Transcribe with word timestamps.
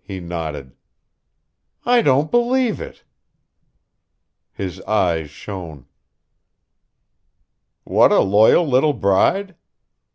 He 0.00 0.20
nodded. 0.20 0.74
"I 1.84 2.00
don't 2.00 2.30
believe 2.30 2.80
it." 2.80 3.04
His 4.54 4.80
eyes 4.84 5.28
shone. 5.28 5.84
"What 7.84 8.10
a 8.10 8.20
loyal 8.20 8.66
little 8.66 8.94
bride? 8.94 9.56